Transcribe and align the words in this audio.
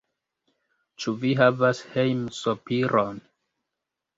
Ĉu 1.03 1.13
vi 1.25 1.33
havas 1.41 1.81
hejmsopiron? 1.91 3.21